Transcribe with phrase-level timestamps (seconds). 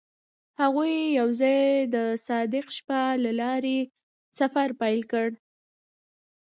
[0.61, 1.63] هغوی یوځای
[1.95, 1.97] د
[2.27, 3.79] صادق شپه له لارې
[4.39, 5.29] سفر پیل کړ.